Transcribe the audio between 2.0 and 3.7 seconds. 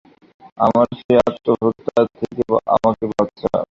থেকে আমাকে বাঁচাও।